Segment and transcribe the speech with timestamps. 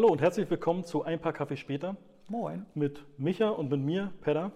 [0.00, 1.94] Hallo und herzlich willkommen zu Ein paar Kaffee später.
[2.26, 2.64] Moin.
[2.72, 4.50] Mit Micha und mit mir, Pedda.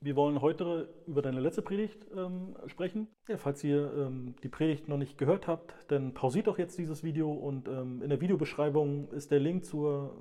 [0.00, 3.06] Wir wollen heute über deine letzte Predigt ähm, sprechen.
[3.28, 7.04] Ja, falls ihr ähm, die Predigt noch nicht gehört habt, dann pausiert doch jetzt dieses
[7.04, 10.16] Video und ähm, in der Videobeschreibung ist der Link zur,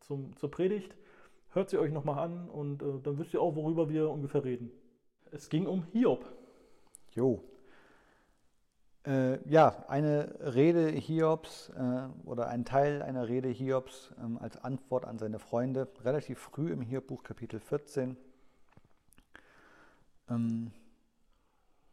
[0.00, 0.96] zum, zur Predigt.
[1.50, 4.70] Hört sie euch nochmal an und äh, dann wisst ihr auch, worüber wir ungefähr reden.
[5.30, 6.24] Es ging um Hiob.
[7.10, 7.44] Jo.
[9.06, 15.06] Äh, ja, eine Rede Hiobs äh, oder ein Teil einer Rede Hiobs ähm, als Antwort
[15.06, 18.18] an seine Freunde, relativ früh im Hiobbuch Kapitel 14.
[20.28, 20.70] Ähm,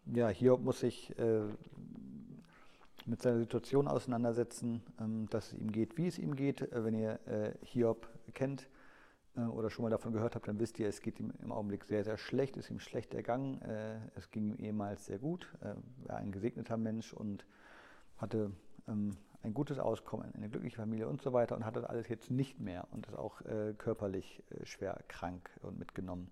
[0.05, 1.43] ja, Hiob muss sich äh,
[3.05, 6.61] mit seiner Situation auseinandersetzen, ähm, dass es ihm geht, wie es ihm geht.
[6.61, 8.67] Äh, wenn ihr äh, Hiob kennt,
[9.45, 12.03] oder schon mal davon gehört habt, dann wisst ihr, es geht ihm im Augenblick sehr,
[12.03, 13.61] sehr schlecht, ist ihm schlecht ergangen.
[13.61, 15.47] Äh, es ging ihm ehemals sehr gut.
[15.61, 17.45] Er war ein gesegneter Mensch und
[18.17, 18.51] hatte
[18.87, 19.11] ähm,
[19.43, 22.59] ein gutes Auskommen, eine glückliche Familie und so weiter und hat das alles jetzt nicht
[22.59, 26.29] mehr und ist auch äh, körperlich schwer krank und mitgenommen.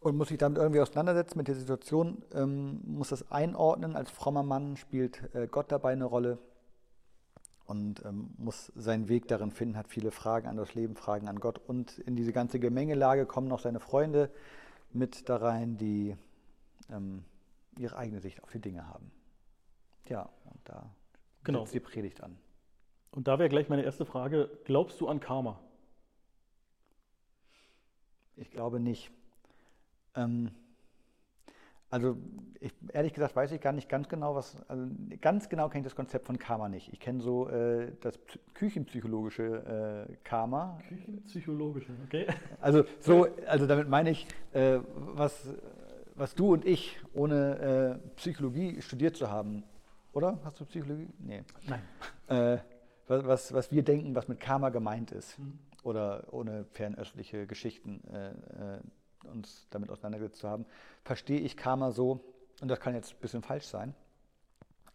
[0.00, 3.96] Und muss sich damit irgendwie auseinandersetzen mit der Situation, ähm, muss das einordnen.
[3.96, 6.38] Als frommer Mann spielt Gott dabei eine Rolle
[7.66, 11.40] und ähm, muss seinen Weg darin finden, hat viele Fragen an das Leben, Fragen an
[11.40, 11.58] Gott.
[11.58, 14.30] Und in diese ganze Gemengelage kommen noch seine Freunde
[14.92, 16.16] mit da rein, die
[16.90, 17.24] ähm,
[17.78, 19.10] ihre eigene Sicht auf die Dinge haben.
[20.08, 20.90] Ja, und da
[21.42, 21.60] genau.
[21.60, 22.36] setzt die Predigt an.
[23.10, 25.58] Und da wäre gleich meine erste Frage, glaubst du an Karma?
[28.36, 29.10] Ich glaube nicht.
[30.16, 30.50] Ähm,
[31.90, 32.16] also
[32.60, 34.86] ich, ehrlich gesagt weiß ich gar nicht ganz genau, was, also
[35.20, 36.92] ganz genau kenne ich das Konzept von Karma nicht.
[36.92, 38.18] Ich kenne so äh, das
[38.54, 40.78] küchenpsychologische äh, Karma.
[40.88, 42.26] Küchenpsychologische, okay.
[42.60, 45.48] Also so, also damit meine ich, äh, was,
[46.14, 49.64] was du und ich ohne äh, Psychologie studiert zu haben,
[50.12, 50.38] oder?
[50.44, 51.08] Hast du Psychologie?
[51.18, 51.42] Nee.
[51.66, 51.82] Nein.
[52.28, 52.58] Äh,
[53.06, 55.38] was, was wir denken, was mit Karma gemeint ist.
[55.38, 55.58] Mhm.
[55.82, 58.78] Oder ohne fernöstliche Geschichten äh,
[59.26, 60.66] uns damit auseinandergesetzt zu haben,
[61.04, 62.24] verstehe ich Karma so,
[62.60, 63.94] und das kann jetzt ein bisschen falsch sein,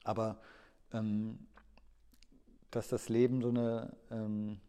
[0.04, 0.38] aber
[0.94, 1.48] ähm,
[2.72, 4.60] dass das Leben so eine, ähm,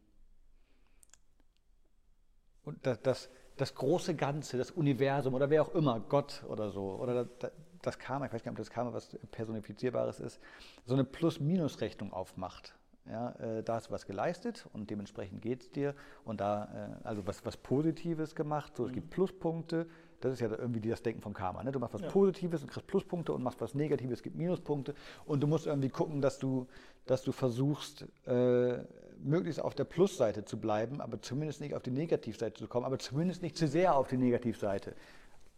[2.65, 6.97] und das, das, das, große Ganze, das Universum oder wer auch immer, Gott oder so,
[6.97, 10.41] oder das, das Karma, ich weiß gar nicht, ob das Karma was Personifizierbares ist,
[10.85, 12.75] so eine Plus-Minus-Rechnung aufmacht.
[13.11, 15.95] Ja, äh, da hast du was geleistet und dementsprechend geht es dir.
[16.25, 19.11] Und da, äh, also was, was Positives gemacht, so es gibt mhm.
[19.11, 19.87] Pluspunkte.
[20.21, 21.65] Das ist ja irgendwie das Denken vom Karma.
[21.65, 21.73] Ne?
[21.73, 22.09] Du machst was ja.
[22.09, 24.95] Positives und kriegst Pluspunkte und machst was Negatives, es gibt Minuspunkte.
[25.25, 26.67] Und du musst irgendwie gucken, dass du,
[27.07, 28.79] dass du versuchst, äh,
[29.23, 32.99] möglichst auf der Plusseite zu bleiben, aber zumindest nicht auf die Negativseite zu kommen, aber
[32.99, 34.95] zumindest nicht zu sehr auf die Negativseite.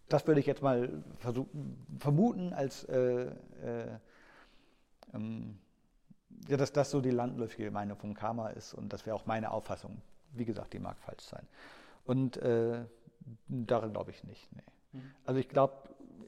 [0.08, 3.98] Das würde ich jetzt mal versuchen, vermuten als äh, äh,
[5.14, 5.58] ähm,
[6.48, 9.50] ja, dass das so die landläufige Meinung vom Karma ist und das wäre auch meine
[9.50, 10.00] Auffassung.
[10.32, 11.46] Wie gesagt, die mag falsch sein.
[12.04, 12.84] Und äh,
[13.48, 14.48] daran glaube ich nicht.
[14.54, 14.62] Nee.
[14.92, 15.10] Mhm.
[15.24, 15.74] Also ich glaube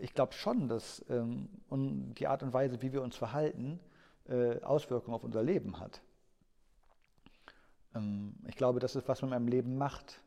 [0.01, 3.81] ich glaub schon, dass ähm, und die Art und Weise, wie wir uns verhalten,
[4.29, 6.03] äh, Auswirkungen auf unser Leben hat.
[7.95, 10.21] Ähm, ich glaube, das ist, was man in meinem Leben macht.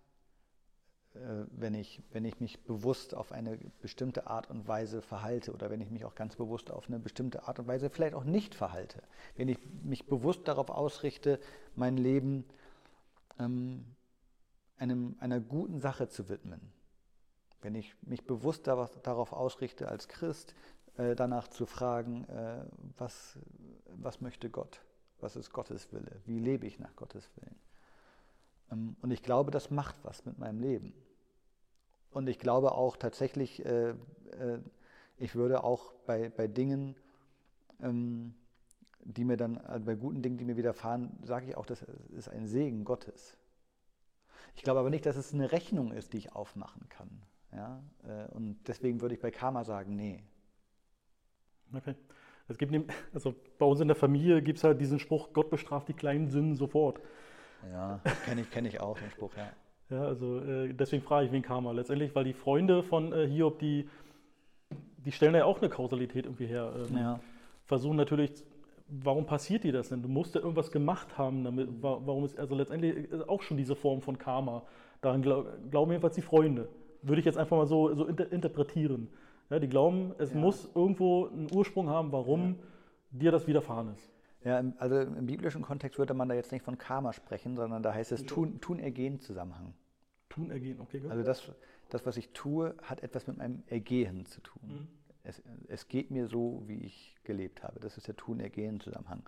[1.17, 5.69] Äh, wenn ich, wenn ich mich bewusst auf eine bestimmte Art und Weise verhalte oder
[5.69, 8.55] wenn ich mich auch ganz bewusst auf eine bestimmte Art und Weise vielleicht auch nicht
[8.55, 9.01] verhalte.
[9.35, 11.39] Wenn ich mich bewusst darauf ausrichte,
[11.75, 12.45] mein Leben
[13.39, 13.85] ähm,
[14.77, 16.61] einem, einer guten Sache zu widmen.
[17.61, 20.53] Wenn ich mich bewusst darauf ausrichte, als Christ
[20.97, 22.63] äh, danach zu fragen, äh,
[22.97, 23.37] was,
[23.87, 24.81] was möchte Gott?
[25.19, 26.21] Was ist Gottes Wille?
[26.25, 27.55] Wie lebe ich nach Gottes Willen?
[28.71, 30.93] Ähm, und ich glaube, das macht was mit meinem Leben.
[32.11, 33.95] Und ich glaube auch tatsächlich, äh, äh,
[35.17, 36.95] ich würde auch bei, bei Dingen,
[37.81, 38.33] ähm,
[39.01, 42.29] die mir dann, also bei guten Dingen, die mir widerfahren, sage ich auch, das ist
[42.29, 43.37] ein Segen Gottes.
[44.55, 47.21] Ich glaube aber nicht, dass es eine Rechnung ist, die ich aufmachen kann.
[47.51, 47.81] Ja?
[48.03, 50.23] Äh, und deswegen würde ich bei Karma sagen, nee.
[51.73, 51.95] Okay.
[52.47, 52.73] Es gibt,
[53.13, 56.29] also bei uns in der Familie gibt es halt diesen Spruch, Gott bestraft die kleinen
[56.29, 57.01] Sünden sofort.
[57.71, 59.51] Ja, kenne ich, kenn ich auch, den Spruch, ja.
[59.89, 61.71] Ja, also äh, deswegen frage ich wegen Karma.
[61.71, 63.87] Letztendlich, weil die Freunde von äh, Hiob, die,
[65.05, 66.73] die stellen ja auch eine Kausalität irgendwie her.
[66.89, 67.19] Ähm, ja.
[67.65, 68.31] Versuchen natürlich,
[68.87, 70.01] warum passiert dir das denn?
[70.01, 73.75] Du musst ja irgendwas gemacht haben, damit, warum ist, also letztendlich ist auch schon diese
[73.75, 74.63] Form von Karma.
[75.01, 76.67] Daran glaub, glauben jedenfalls die Freunde.
[77.01, 79.07] Würde ich jetzt einfach mal so, so inter, interpretieren.
[79.49, 80.39] Ja, die glauben, es ja.
[80.39, 82.55] muss irgendwo einen Ursprung haben, warum
[83.11, 84.11] dir das widerfahren ist.
[84.43, 87.93] Ja, also im biblischen Kontext würde man da jetzt nicht von Karma sprechen, sondern da
[87.93, 89.73] heißt es Tun, Tun Ergehen Zusammenhang.
[90.29, 91.11] Tun Ergehen, okay, gut.
[91.11, 91.51] Also das,
[91.89, 94.61] das, was ich tue, hat etwas mit meinem Ergehen zu tun.
[94.63, 94.87] Mhm.
[95.23, 97.79] Es, es geht mir so, wie ich gelebt habe.
[97.79, 99.23] Das ist der Tun Ergehen Zusammenhang.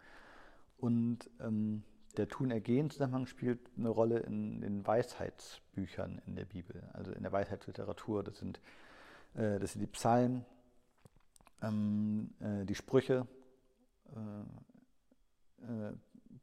[0.78, 1.84] Und ähm,
[2.18, 8.24] der Tun-Ergehen-Zusammenhang spielt eine Rolle in den Weisheitsbüchern in der Bibel, also in der Weisheitsliteratur.
[8.24, 8.60] Das sind,
[9.36, 10.46] äh, das sind die Psalmen,
[11.62, 13.28] ähm, äh, die Sprüche,
[14.16, 14.18] äh,
[15.62, 15.94] äh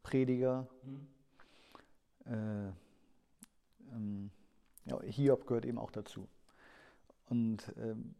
[0.02, 0.68] Prediger.
[0.84, 1.06] Mhm.
[2.26, 2.72] Äh,
[3.92, 4.30] ähm,
[4.84, 6.28] ja, Hiob gehört eben auch dazu.
[7.28, 8.14] Und ähm,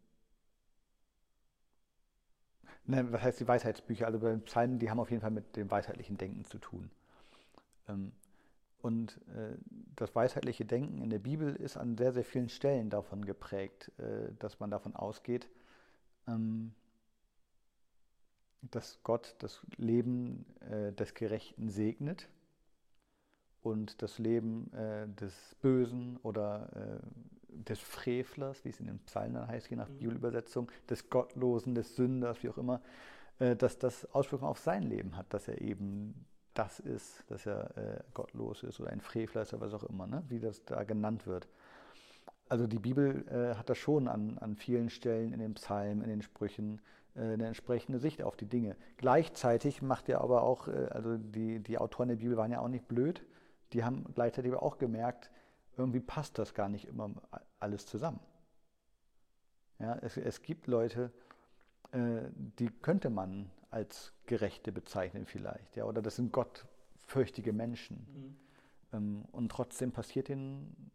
[2.87, 4.07] ne, was heißt die Weisheitsbücher?
[4.07, 6.91] Also bei den Psalmen, die haben auf jeden Fall mit dem weisheitlichen Denken zu tun.
[7.89, 8.13] Ähm,
[8.83, 9.57] und äh,
[9.97, 14.33] das weisheitliche Denken in der Bibel ist an sehr, sehr vielen Stellen davon geprägt, äh,
[14.39, 15.49] dass man davon ausgeht,
[16.29, 16.75] ähm,
[18.63, 22.29] dass Gott das Leben äh, des Gerechten segnet
[23.63, 24.71] und das Leben
[25.21, 27.01] des Bösen oder
[27.49, 29.99] des Frevlers, wie es in den Psalmen heißt, je nach mhm.
[29.99, 32.81] Bibelübersetzung, des Gottlosen, des Sünders, wie auch immer,
[33.41, 36.27] dass das Auswirkungen auf sein Leben hat, dass er eben
[36.57, 40.07] das ist, dass er äh, gottlos ist oder ein Frevler ist oder was auch immer,
[40.07, 40.25] ne?
[40.29, 41.49] wie das da genannt wird.
[42.49, 46.09] Also die Bibel äh, hat da schon an, an vielen Stellen in den Psalmen, in
[46.09, 46.81] den Sprüchen äh,
[47.17, 48.77] eine entsprechende Sicht auf die Dinge.
[48.97, 52.69] Gleichzeitig macht er aber auch, äh, also die, die Autoren der Bibel waren ja auch
[52.69, 53.23] nicht blöd,
[53.73, 55.31] die haben gleichzeitig auch gemerkt,
[55.77, 57.11] irgendwie passt das gar nicht immer
[57.61, 58.21] alles zusammen.
[59.79, 61.13] Ja, es, es gibt Leute,
[61.93, 67.97] äh, die könnte man als Gerechte bezeichnen vielleicht, ja, oder das sind gottfürchtige Menschen.
[67.97, 68.37] Mhm.
[68.93, 70.91] Ähm, und trotzdem passiert ihnen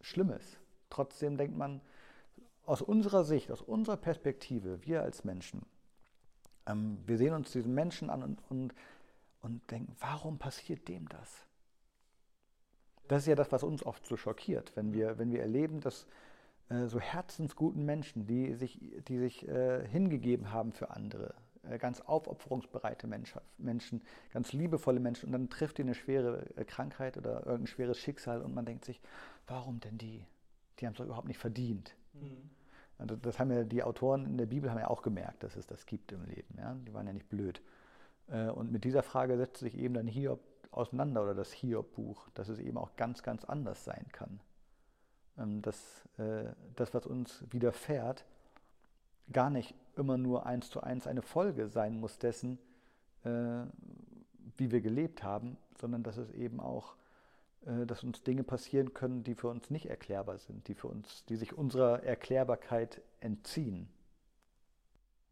[0.00, 0.58] Schlimmes.
[0.90, 1.80] Trotzdem denkt man,
[2.68, 5.62] aus unserer Sicht, aus unserer Perspektive, wir als Menschen,
[6.66, 8.74] ähm, wir sehen uns diesen Menschen an und, und,
[9.40, 11.46] und denken, warum passiert dem das?
[13.08, 16.06] Das ist ja das, was uns oft so schockiert, wenn wir, wenn wir erleben, dass
[16.68, 18.78] äh, so herzensguten Menschen, die sich,
[19.08, 25.32] die sich äh, hingegeben haben für andere, äh, ganz aufopferungsbereite Menschen, ganz liebevolle Menschen und
[25.32, 29.00] dann trifft die eine schwere äh, Krankheit oder irgendein schweres Schicksal und man denkt sich,
[29.46, 30.26] warum denn die?
[30.78, 31.96] Die haben es doch überhaupt nicht verdient.
[32.12, 32.57] Mhm.
[32.98, 35.86] Das haben ja die Autoren in der Bibel haben ja auch gemerkt, dass es das
[35.86, 36.56] gibt im Leben.
[36.58, 36.74] Ja?
[36.74, 37.62] Die waren ja nicht blöd.
[38.28, 40.40] Äh, und mit dieser Frage setzt sich eben dann Hiob
[40.70, 44.40] auseinander oder das Hiob-Buch, dass es eben auch ganz, ganz anders sein kann.
[45.38, 46.02] Ähm, dass
[46.74, 48.24] das, was uns widerfährt,
[49.32, 52.58] gar nicht immer nur eins zu eins eine Folge sein muss dessen,
[53.24, 53.64] äh,
[54.56, 56.98] wie wir gelebt haben, sondern dass es eben auch, äh,
[57.62, 61.36] dass uns Dinge passieren können, die für uns nicht erklärbar sind, die für uns, die
[61.36, 63.88] sich unserer Erklärbarkeit entziehen.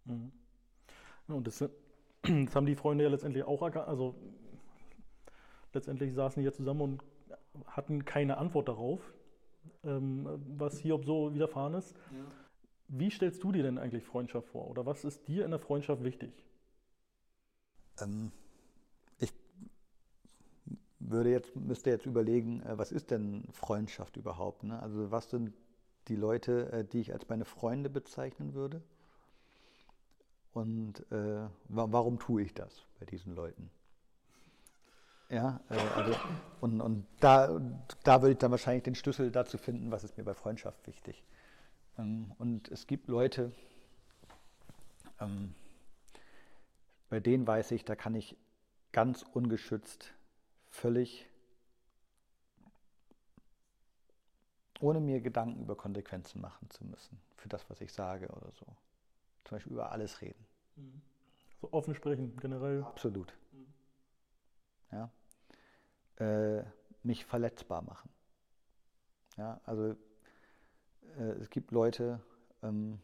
[0.05, 0.31] Mhm.
[1.29, 1.59] und das,
[2.23, 4.15] das, haben die Freunde ja letztendlich auch erkannt, also
[5.73, 7.03] letztendlich saßen die ja zusammen und
[7.67, 9.01] hatten keine Antwort darauf,
[9.85, 11.97] ähm, was Hiob so widerfahren ist.
[12.13, 12.25] Ja.
[12.89, 14.69] Wie stellst du dir denn eigentlich Freundschaft vor?
[14.69, 16.33] Oder was ist dir in der Freundschaft wichtig?
[18.01, 18.31] Ähm,
[21.11, 24.65] würde jetzt, müsste jetzt überlegen, äh, was ist denn Freundschaft überhaupt?
[24.65, 24.81] Ne?
[24.81, 25.53] Also was sind
[26.09, 28.83] die Leute, äh, die ich als meine Freunde bezeichnen würde?
[30.53, 33.71] Und äh, warum tue ich das bei diesen Leuten?
[35.29, 36.17] Ja, äh, also,
[36.61, 37.61] und, und da,
[38.05, 41.25] da würde ich dann wahrscheinlich den Schlüssel dazu finden, was ist mir bei Freundschaft wichtig.
[41.99, 43.53] Ähm, und es gibt Leute,
[45.21, 45.55] ähm,
[47.11, 48.37] bei denen weiß ich, da kann ich
[48.93, 50.15] ganz ungeschützt,
[50.77, 51.27] völlig,
[54.81, 58.67] ohne mir Gedanken über Konsequenzen machen zu müssen, für das, was ich sage oder so.
[59.45, 60.47] Zum Beispiel über alles reden.
[60.77, 61.03] Mhm.
[61.61, 62.83] So offen sprechen, generell.
[62.83, 63.33] Absolut.
[63.53, 63.75] Mhm.
[64.93, 65.11] Ja.
[66.17, 66.65] Äh,
[67.03, 68.11] mich verletzbar machen.
[69.37, 69.97] Ja, also
[71.19, 72.21] äh, es gibt Leute,
[72.63, 73.01] ähm,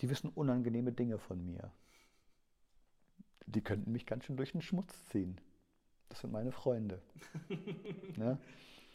[0.00, 1.72] die wissen unangenehme Dinge von mir.
[3.46, 5.40] Die könnten mich ganz schön durch den Schmutz ziehen.
[6.08, 7.00] Das sind meine Freunde.
[8.16, 8.38] ja?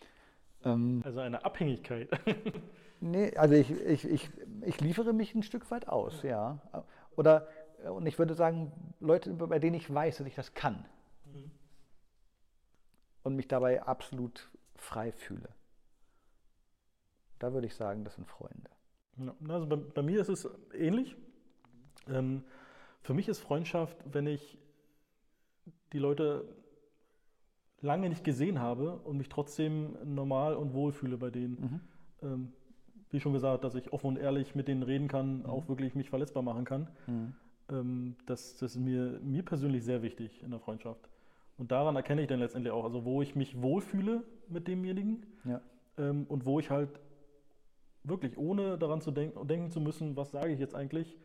[0.65, 2.09] ähm, also eine Abhängigkeit.
[2.99, 4.29] nee, also ich, ich, ich,
[4.65, 6.59] ich liefere mich ein Stück weit aus, ja.
[6.73, 6.85] ja.
[7.15, 7.47] Oder,
[7.93, 10.85] und ich würde sagen, Leute, bei denen ich weiß, dass ich das kann.
[11.25, 11.51] Mhm.
[13.23, 15.49] Und mich dabei absolut frei fühle.
[17.39, 18.69] Da würde ich sagen, das sind Freunde.
[19.17, 21.15] Ja, also bei, bei, mir ist es ähnlich.
[22.07, 22.43] Ähm,
[23.01, 24.57] für mich ist Freundschaft, wenn ich
[25.93, 26.45] die Leute
[27.81, 31.81] lange nicht gesehen habe und mich trotzdem normal und wohl fühle bei denen.
[32.21, 32.27] Mhm.
[32.27, 32.53] Ähm,
[33.09, 35.45] wie schon gesagt, dass ich offen und ehrlich mit denen reden kann, mhm.
[35.45, 36.87] auch wirklich mich verletzbar machen kann.
[37.07, 37.33] Mhm.
[37.69, 41.09] Ähm, das, das, ist mir, mir persönlich sehr wichtig in der Freundschaft.
[41.57, 45.61] Und daran erkenne ich dann letztendlich auch, also wo ich mich wohlfühle mit demjenigen ja.
[45.97, 46.89] ähm, und wo ich halt
[48.03, 51.17] wirklich ohne daran zu denken, denken zu müssen, was sage ich jetzt eigentlich,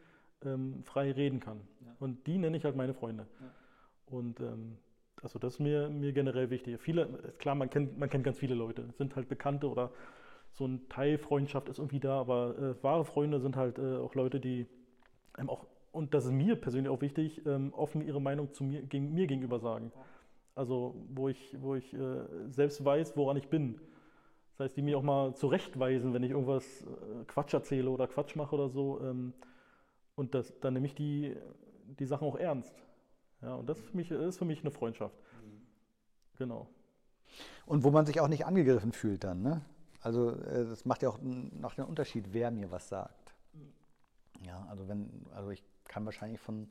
[0.44, 1.60] ähm, frei reden kann.
[1.84, 1.96] Ja.
[1.98, 3.26] Und die nenne ich halt meine Freunde.
[3.40, 3.46] Ja.
[4.06, 4.78] Und ähm,
[5.22, 6.80] also das ist mir, mir generell wichtig.
[6.80, 9.90] Viele, klar, man kennt, man kennt ganz viele Leute, sind halt Bekannte oder
[10.52, 14.14] so ein Teil Freundschaft ist irgendwie da, aber äh, wahre Freunde sind halt äh, auch
[14.14, 14.66] Leute, die
[15.34, 18.82] einem auch, und das ist mir persönlich auch wichtig, ähm, offen ihre Meinung zu mir,
[18.82, 19.92] gegen, mir gegenüber sagen.
[20.54, 23.80] Also wo ich, wo ich äh, selbst weiß, woran ich bin.
[24.52, 28.36] Das heißt, die mich auch mal zurechtweisen, wenn ich irgendwas äh, Quatsch erzähle oder Quatsch
[28.36, 29.00] mache oder so.
[29.02, 29.34] Ähm,
[30.16, 31.36] und das, dann nehme ich die,
[31.98, 32.74] die Sachen auch ernst.
[33.42, 35.16] Ja, und das, für mich, ist für mich eine Freundschaft.
[35.42, 35.62] Mhm.
[36.38, 36.68] Genau.
[37.66, 39.62] Und wo man sich auch nicht angegriffen fühlt dann, ne?
[40.00, 43.34] Also äh, das macht ja auch noch den Unterschied, wer mir was sagt.
[44.44, 46.68] Ja, also wenn, also ich kann wahrscheinlich von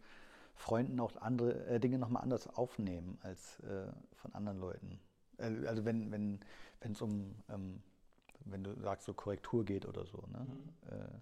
[0.54, 5.00] Freunden auch andere äh, Dinge nochmal anders aufnehmen als äh, von anderen Leuten.
[5.38, 6.40] Äh, also wenn wenn
[6.80, 7.82] wenn es um ähm,
[8.46, 10.24] wenn du sagst so Korrektur geht oder so.
[10.32, 10.48] Ne?
[10.48, 10.90] Mhm.
[10.90, 11.20] Äh,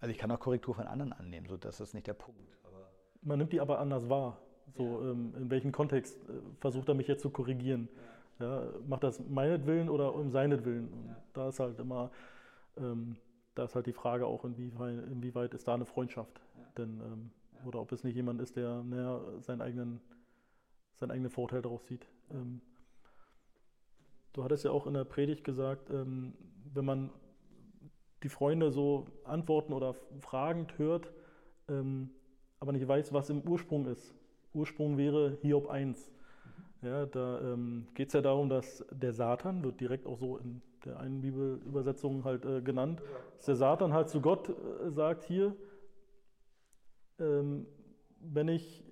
[0.00, 2.56] also ich kann auch Korrektur von anderen annehmen, so das ist nicht der Punkt.
[2.64, 2.90] Aber
[3.22, 4.38] Man nimmt die aber anders wahr.
[4.76, 5.10] So ja.
[5.10, 7.88] ähm, in welchem Kontext äh, versucht er mich jetzt zu korrigieren?
[7.94, 8.02] Ja.
[8.40, 10.88] Ja, macht das meinetwillen oder um seinetwillen?
[10.92, 12.10] Und da ist halt immer,
[12.76, 13.16] ähm,
[13.54, 16.40] da ist halt die Frage auch, inwieweit, inwieweit ist da eine Freundschaft?
[16.76, 17.30] Denn, ähm,
[17.66, 20.00] oder ob es nicht jemand ist, der naja, seinen, eigenen,
[20.94, 22.06] seinen eigenen Vorteil daraus sieht.
[22.30, 22.60] Ähm,
[24.34, 26.34] du hattest ja auch in der Predigt gesagt, ähm,
[26.72, 27.10] wenn man
[28.22, 31.12] die Freunde so antworten oder fragend hört,
[31.68, 32.10] ähm,
[32.60, 34.14] aber nicht weiß, was im Ursprung ist.
[34.52, 36.10] Ursprung wäre Hiob 1.
[36.82, 40.62] Ja, da ähm, geht es ja darum, dass der Satan, wird direkt auch so in
[40.84, 43.02] der einen Bibelübersetzung halt äh, genannt,
[43.36, 45.56] dass der Satan halt zu Gott äh, sagt, hier,
[47.18, 47.66] ähm,
[48.20, 48.84] wenn ich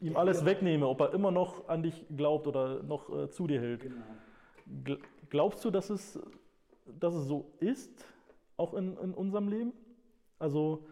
[0.00, 3.60] ihm alles wegnehme, ob er immer noch an dich glaubt oder noch äh, zu dir
[3.60, 3.82] hält.
[3.82, 4.96] Genau.
[5.30, 6.18] Glaubst du, dass es,
[6.98, 8.04] dass es so ist,
[8.58, 9.72] auch in, in unserem Leben?
[10.38, 10.86] Also,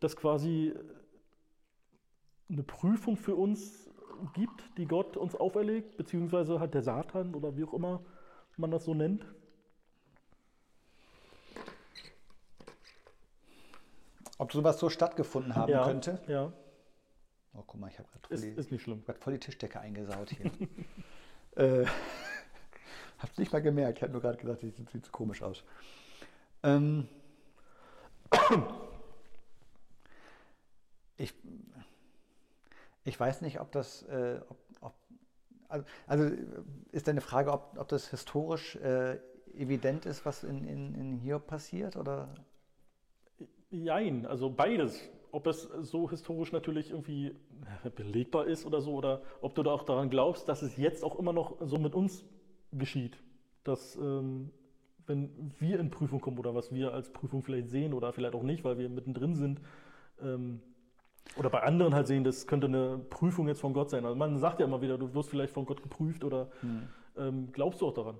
[0.00, 0.74] dass quasi
[2.50, 3.88] eine Prüfung für uns
[4.34, 8.00] gibt, die Gott uns auferlegt, beziehungsweise halt der Satan oder wie auch immer
[8.56, 9.26] man das so nennt?
[14.38, 16.20] Ob sowas so stattgefunden haben ja, könnte?
[16.26, 16.52] Ja.
[17.54, 19.04] Oh, guck mal, ich habe gerade ist, ist nicht schlimm.
[19.20, 20.50] voll die Tischdecke eingesaut hier.
[21.56, 21.86] äh,
[23.18, 23.98] hab's nicht mal gemerkt.
[23.98, 25.62] Ich habe nur gerade gesagt, das sieht so komisch aus.
[26.62, 27.08] Ähm,
[31.16, 31.34] ich
[33.04, 34.94] ich weiß nicht, ob das, äh, ob, ob,
[35.68, 36.36] also, also,
[36.92, 39.18] ist deine Frage, ob, ob das historisch äh,
[39.54, 42.32] evident ist, was in, in, in Hiob passiert, oder?
[43.70, 45.00] Jein, also beides.
[45.32, 47.34] Ob es so historisch natürlich irgendwie
[47.96, 51.18] belegbar ist oder so, oder ob du da auch daran glaubst, dass es jetzt auch
[51.18, 52.22] immer noch so mit uns
[52.70, 53.18] geschieht.
[53.64, 54.50] Dass, ähm,
[55.06, 58.42] wenn wir in Prüfung kommen oder was wir als Prüfung vielleicht sehen oder vielleicht auch
[58.42, 59.60] nicht, weil wir mittendrin sind,
[60.20, 60.60] ähm,
[61.36, 64.04] oder bei anderen halt sehen, das könnte eine Prüfung jetzt von Gott sein.
[64.04, 66.88] Also man sagt ja immer wieder, du wirst vielleicht von Gott geprüft oder hm.
[67.16, 68.16] ähm, glaubst du auch daran?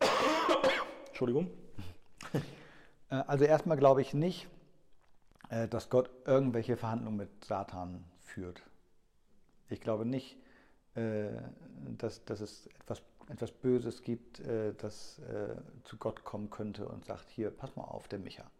[1.08, 1.50] Entschuldigung.
[3.08, 4.48] Äh, also erstmal glaube ich nicht,
[5.48, 8.64] äh, dass Gott irgendwelche Verhandlungen mit Satan führt.
[9.68, 10.36] Ich glaube nicht,
[10.96, 11.28] äh,
[11.98, 14.40] dass, dass es etwas, etwas Böses gibt,
[14.78, 15.20] das
[15.84, 18.50] zu Gott kommen könnte und sagt, hier, pass mal auf, der Micha.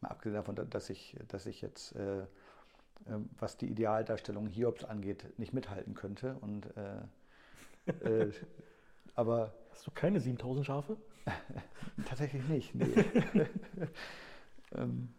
[0.00, 2.26] Mal abgesehen davon, dass ich, dass ich jetzt, äh, äh,
[3.38, 6.36] was die Idealdarstellung Hiobs angeht, nicht mithalten könnte.
[6.40, 8.32] Und, äh, äh
[9.14, 10.96] aber Hast du keine 7000 Schafe?
[12.08, 12.74] Tatsächlich nicht.
[12.74, 12.94] Nee.
[14.74, 15.12] ähm,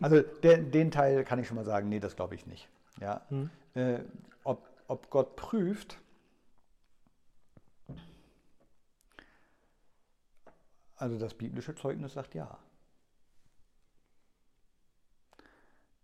[0.00, 2.68] also der, den Teil kann ich schon mal sagen, nee, das glaube ich nicht.
[3.00, 3.26] Ja?
[3.28, 3.50] Hm.
[3.74, 4.00] Äh,
[4.44, 5.98] ob, ob Gott prüft,
[10.96, 12.58] Also das biblische Zeugnis sagt ja.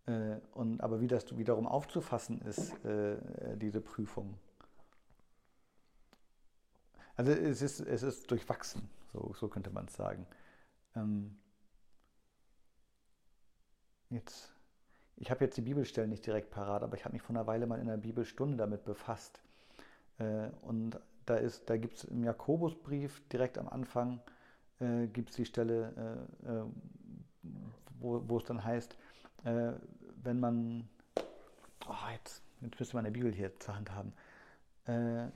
[0.07, 3.17] Äh, und, aber wie das wiederum aufzufassen ist, äh,
[3.57, 4.39] diese Prüfung.
[7.17, 10.27] Also es ist, es ist durchwachsen, so, so könnte man es sagen.
[10.95, 11.39] Ähm,
[14.11, 14.53] jetzt,
[15.17, 17.67] ich habe jetzt die Bibelstellen nicht direkt parat, aber ich habe mich vor einer Weile
[17.67, 19.41] mal in einer Bibelstunde damit befasst.
[20.19, 24.21] Äh, und da, da gibt es im Jakobusbrief direkt am Anfang
[24.81, 26.65] äh, gibt es die Stelle, äh, äh,
[28.01, 28.97] wo, wo es dann heißt,
[29.45, 29.73] äh,
[30.23, 30.89] wenn man,
[31.89, 34.13] oh, jetzt, jetzt müsste man eine Bibel hier zur Hand haben.
[34.87, 35.29] Äh,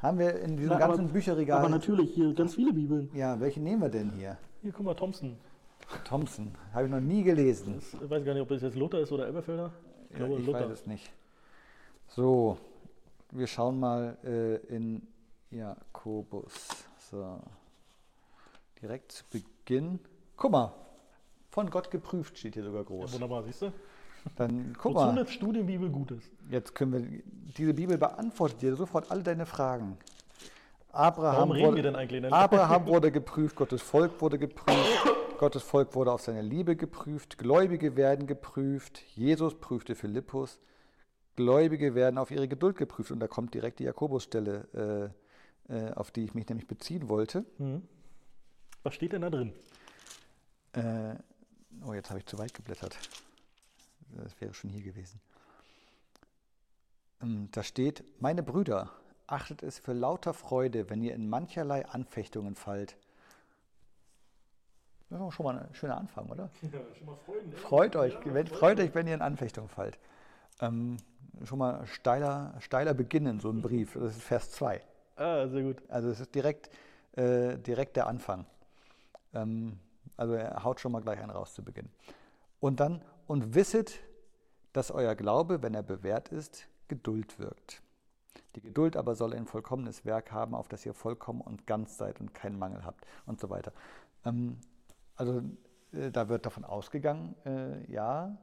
[0.00, 1.58] haben wir in diesem Na, ganzen aber, Bücherregal.
[1.58, 3.10] Aber natürlich, hier ganz viele Bibeln.
[3.14, 4.38] Ja, welche nehmen wir denn hier?
[4.62, 5.36] Hier, guck mal, Thompson.
[6.04, 7.74] Thompson, habe ich noch nie gelesen.
[7.76, 9.72] Das, ich weiß gar nicht, ob das jetzt Luther ist oder Elberfelder.
[10.10, 10.60] Ich, ja, ich Luther.
[10.60, 11.10] weiß es nicht.
[12.08, 12.58] So,
[13.30, 15.06] wir schauen mal äh, in
[15.50, 16.68] Jakobus.
[17.10, 17.40] So
[18.80, 20.00] direkt zu Beginn
[20.40, 20.72] Guck mal,
[21.50, 23.10] von Gott geprüft steht hier sogar groß.
[23.10, 23.72] Ja, wunderbar, siehst du?
[24.36, 25.10] Dann guck Wozu mal.
[25.10, 26.30] eine Studienbibel gut ist.
[26.48, 27.22] Jetzt können wir,
[27.58, 29.98] diese Bibel beantwortet dir sofort alle deine Fragen.
[30.92, 32.32] Abraham, wurde?
[32.32, 35.04] Abraham wurde geprüft, Gottes Volk wurde geprüft,
[35.40, 40.60] Gottes Volk wurde auf seine Liebe geprüft, Gläubige werden geprüft, Jesus prüfte Philippus,
[41.34, 43.10] Gläubige werden auf ihre Geduld geprüft.
[43.10, 45.14] Und da kommt direkt die Jakobusstelle,
[45.70, 47.46] äh, äh, auf die ich mich nämlich beziehen wollte.
[47.56, 47.88] Hm.
[48.82, 49.54] Was steht denn da drin?
[50.74, 51.14] Äh,
[51.86, 52.98] oh, jetzt habe ich zu weit geblättert.
[54.10, 55.22] Das wäre schon hier gewesen.
[57.22, 58.90] Ähm, Da steht, meine Brüder,
[59.26, 62.98] achtet es für lauter Freude, wenn ihr in mancherlei Anfechtungen fallt.
[65.10, 66.48] Das ist doch schon mal ein schöner Anfang, oder?
[66.62, 67.52] Ja, schon mal freuen.
[67.52, 69.98] Freut euch, wenn, freut euch, wenn ihr in Anfechtungen fallt.
[70.60, 70.98] Ähm,
[71.44, 73.94] schon mal steiler, steiler beginnen, so ein Brief.
[73.94, 74.80] Das ist Vers 2.
[75.16, 75.82] Ah, sehr gut.
[75.88, 76.70] Also es ist direkt,
[77.16, 78.46] äh, direkt der Anfang.
[79.34, 79.80] Ähm,
[80.16, 81.90] also er haut schon mal gleich einen raus zu Beginn.
[82.60, 83.98] Und dann, und wisset,
[84.72, 87.82] dass euer Glaube, wenn er bewährt ist, Geduld wirkt.
[88.54, 92.20] Die Geduld aber soll ein vollkommenes Werk haben, auf das ihr vollkommen und ganz seid
[92.20, 93.72] und keinen Mangel habt und so weiter.
[94.24, 94.58] Ähm,
[95.20, 95.42] also
[95.92, 98.36] äh, da wird davon ausgegangen, äh, ja,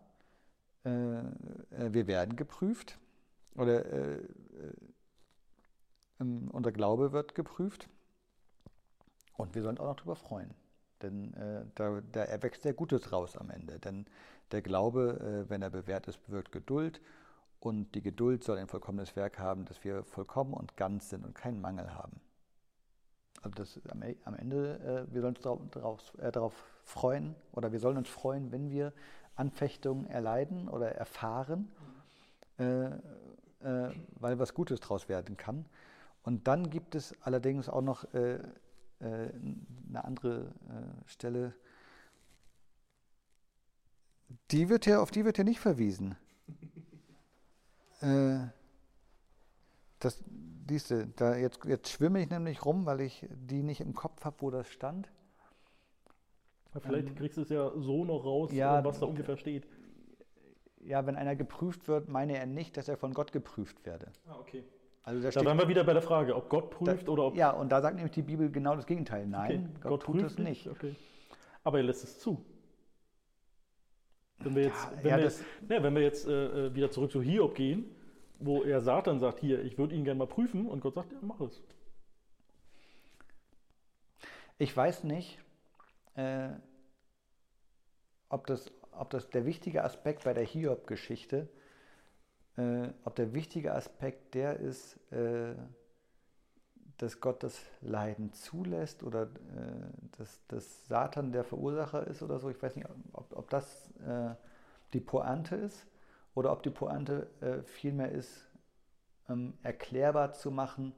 [0.85, 1.23] äh, äh,
[1.89, 2.99] wir werden geprüft
[3.55, 4.23] oder äh, äh,
[6.19, 7.89] ähm, unser Glaube wird geprüft
[9.35, 10.53] und wir sollen auch noch darüber freuen.
[11.03, 11.31] Denn
[11.75, 13.77] da, da erwächst der Gutes raus am Ende.
[13.77, 14.07] Denn
[14.51, 17.01] der Glaube, wenn er bewährt ist, bewirkt Geduld.
[17.59, 21.35] Und die Geduld soll ein vollkommenes Werk haben, dass wir vollkommen und ganz sind und
[21.35, 22.19] keinen Mangel haben.
[23.47, 27.71] Also das, am, E- am Ende, äh, wir sollen uns darauf, äh, darauf freuen oder
[27.71, 28.91] wir sollen uns freuen, wenn wir
[29.35, 31.71] Anfechtungen erleiden oder erfahren,
[32.59, 35.65] äh, äh, weil was Gutes daraus werden kann.
[36.23, 38.41] Und dann gibt es allerdings auch noch äh, äh,
[38.99, 40.51] eine andere
[41.05, 41.53] Stelle,
[44.51, 46.17] die wird ja, auf die wird ja nicht verwiesen.
[49.99, 50.23] Das,
[50.67, 54.35] diese, da jetzt, jetzt schwimme ich nämlich rum, weil ich die nicht im Kopf habe,
[54.39, 55.09] wo das stand.
[56.81, 59.67] Vielleicht kriegst du es ja so noch raus, Ja, äh, was da ungefähr steht.
[60.81, 64.11] Ja, wenn einer geprüft wird, meine er nicht, dass er von Gott geprüft werde.
[64.27, 64.63] Ah, okay.
[65.03, 67.35] Also da Da wären wir wieder bei der Frage, ob Gott da, prüft oder ob
[67.35, 69.25] Ja, und da sagt nämlich die Bibel genau das Gegenteil.
[69.25, 70.67] Nein, okay, Gott, tut es nicht.
[70.67, 70.95] Okay.
[71.63, 72.45] Aber er lässt es zu.
[74.39, 77.11] Wenn wir jetzt, wenn ja, wir, das- ne, wenn wir jetzt äh, äh, wieder zurück
[77.11, 77.85] zu Hiob gehen,
[78.39, 81.19] wo er Satan sagt, hier, ich würde ihn gerne mal prüfen, und Gott sagt, ja,
[81.21, 81.61] mach es.
[84.57, 85.39] Ich weiß nicht,
[86.15, 86.49] äh,
[88.29, 91.47] ob, das, ob das der wichtige Aspekt bei der Hiob-Geschichte,
[92.57, 95.55] äh, ob der wichtige Aspekt der ist, äh,
[96.97, 99.27] dass Gott das Leiden zulässt oder äh,
[100.17, 102.49] dass, dass Satan der Verursacher ist oder so.
[102.49, 104.33] Ich weiß nicht, ob, ob das äh,
[104.93, 105.85] die Pointe ist
[106.37, 108.45] oder ob die Pointe äh, vielmehr ist,
[109.27, 110.93] ähm, erklärbar zu machen,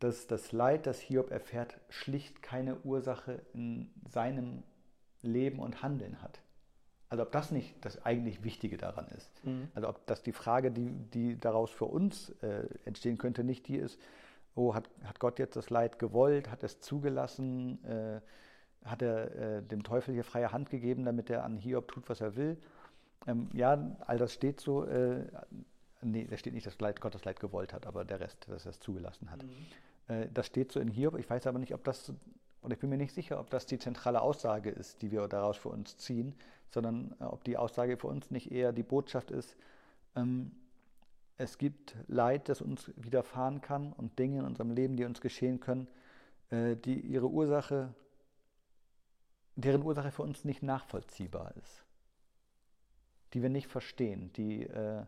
[0.00, 4.64] dass das Leid, das Hiob erfährt, schlicht keine Ursache in seinem
[5.22, 6.40] Leben und Handeln hat.
[7.10, 9.44] Also ob das nicht das eigentlich Wichtige daran ist.
[9.44, 9.68] Mhm.
[9.72, 13.76] Also ob das die Frage, die, die daraus für uns äh, entstehen könnte, nicht die
[13.76, 14.00] ist,
[14.56, 18.20] oh, hat, hat Gott jetzt das Leid gewollt, hat es zugelassen, äh,
[18.84, 22.20] hat er äh, dem Teufel hier freie Hand gegeben, damit er an Hiob tut, was
[22.20, 22.58] er will.
[23.28, 25.26] Ähm, ja, all das steht so, äh,
[26.00, 28.64] nee, da steht nicht, dass Leid, Gott das Leid gewollt hat, aber der Rest, dass
[28.64, 29.44] er es zugelassen hat.
[30.08, 31.18] Äh, das steht so in Hiob.
[31.18, 32.12] Ich weiß aber nicht, ob das,
[32.62, 35.58] oder ich bin mir nicht sicher, ob das die zentrale Aussage ist, die wir daraus
[35.58, 36.34] für uns ziehen,
[36.70, 39.56] sondern äh, ob die Aussage für uns nicht eher die Botschaft ist,
[40.16, 40.52] ähm,
[41.36, 45.60] es gibt Leid, das uns widerfahren kann und Dinge in unserem Leben, die uns geschehen
[45.60, 45.86] können,
[46.50, 47.94] äh, die ihre Ursache,
[49.54, 51.84] deren Ursache für uns nicht nachvollziehbar ist,
[53.34, 55.04] die wir nicht verstehen, die äh,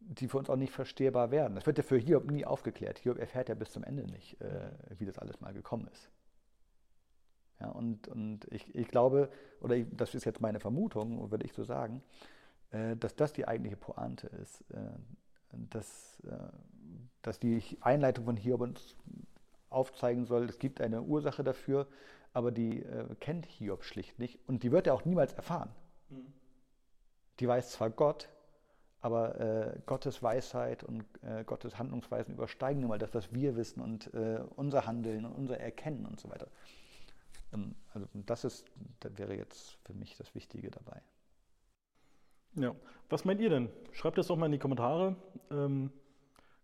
[0.00, 1.54] die für uns auch nicht verstehbar werden.
[1.54, 2.98] Das wird ja für Hiob nie aufgeklärt.
[2.98, 6.10] Hiob erfährt ja bis zum Ende nicht, äh, wie das alles mal gekommen ist.
[7.60, 11.52] Ja, und und ich, ich glaube, oder ich, das ist jetzt meine Vermutung, würde ich
[11.52, 12.02] so sagen,
[12.72, 14.62] äh, dass das die eigentliche Pointe ist.
[14.72, 14.90] Äh,
[15.70, 16.36] dass, äh,
[17.22, 18.96] dass die Einleitung von Hiob uns
[19.68, 21.86] aufzeigen soll, es gibt eine Ursache dafür,
[22.32, 25.70] aber die äh, kennt Hiob schlicht nicht und die wird er auch niemals erfahren.
[27.40, 28.28] Die weiß zwar Gott,
[29.00, 34.12] aber äh, Gottes Weisheit und äh, Gottes Handlungsweisen übersteigen mal das, was wir wissen und
[34.14, 36.48] äh, unser Handeln und unser Erkennen und so weiter.
[37.52, 41.02] Ähm, also das ist, das wäre jetzt für mich das Wichtige dabei.
[42.54, 42.74] Ja.
[43.08, 43.70] Was meint ihr denn?
[43.92, 45.16] Schreibt das doch mal in die Kommentare.
[45.50, 45.90] Ähm,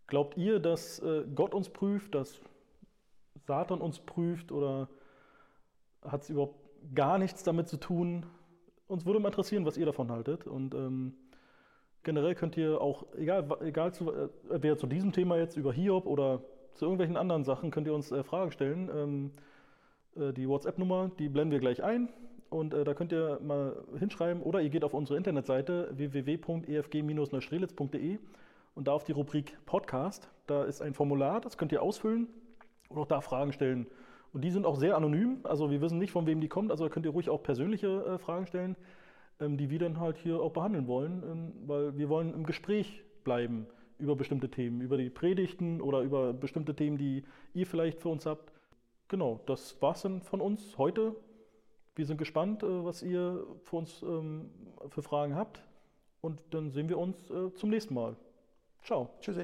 [0.07, 2.39] glaubt ihr, dass äh, Gott uns prüft, dass
[3.47, 4.87] Satan uns prüft oder
[6.03, 6.59] hat es überhaupt
[6.95, 8.25] gar nichts damit zu tun.
[8.89, 10.45] Uns würde mal interessieren, was ihr davon haltet.
[10.47, 11.13] Und ähm,
[12.03, 16.07] generell könnt ihr auch, egal, egal zu, äh, wer zu diesem Thema jetzt über Hiob
[16.07, 16.41] oder
[16.73, 18.89] zu irgendwelchen anderen Sachen, könnt ihr uns äh, Fragen stellen.
[18.93, 19.31] Ähm,
[20.15, 22.09] äh, die WhatsApp-Nummer, die blenden wir gleich ein.
[22.49, 28.17] Und äh, da könnt ihr mal hinschreiben oder ihr geht auf unsere Internetseite www.efg-neustrelitz.de
[28.73, 30.31] und da auf die Rubrik Podcast.
[30.47, 32.27] Da ist ein Formular, das könnt ihr ausfüllen
[32.89, 33.85] und auch da Fragen stellen.
[34.33, 36.87] Und die sind auch sehr anonym, also wir wissen nicht, von wem die kommt, also
[36.89, 38.75] könnt ihr ruhig auch persönliche äh, Fragen stellen,
[39.39, 43.03] ähm, die wir dann halt hier auch behandeln wollen, ähm, weil wir wollen im Gespräch
[43.23, 48.09] bleiben über bestimmte Themen, über die Predigten oder über bestimmte Themen, die ihr vielleicht für
[48.09, 48.53] uns habt.
[49.07, 51.15] Genau, das war's dann von uns heute.
[51.95, 54.51] Wir sind gespannt, äh, was ihr für uns ähm,
[54.89, 55.63] für Fragen habt.
[56.21, 58.15] Und dann sehen wir uns äh, zum nächsten Mal.
[58.83, 59.09] Ciao.
[59.21, 59.37] Tschüss.